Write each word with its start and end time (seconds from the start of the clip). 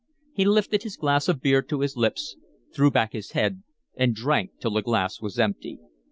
He 0.33 0.45
lifted 0.45 0.81
his 0.81 0.97
glass 0.97 1.27
of 1.29 1.43
beer 1.43 1.61
to 1.61 1.81
his 1.81 1.95
lips, 1.95 2.35
threw 2.73 2.89
back 2.89 3.13
his 3.13 3.33
head, 3.33 3.61
and 3.95 4.15
drank 4.15 4.53
till 4.59 4.71
the 4.71 4.81
glass 4.81 5.21
was 5.21 5.37
empty. 5.37 5.77